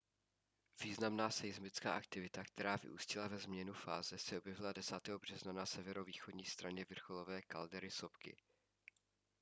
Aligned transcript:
významná 0.81 1.29
seismická 1.31 1.93
aktivita 1.93 2.43
která 2.43 2.75
vyústila 2.75 3.27
ve 3.27 3.37
změnu 3.37 3.73
fáze 3.73 4.17
se 4.17 4.37
objevila 4.37 4.73
10. 4.73 5.09
března 5.21 5.53
na 5.53 5.65
severovýchodní 5.65 6.45
straně 6.45 6.85
vrcholové 6.89 7.41
kaldery 7.41 7.91
sopky 7.91 8.37